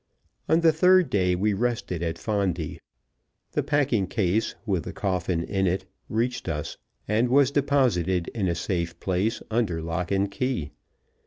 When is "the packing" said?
3.51-4.07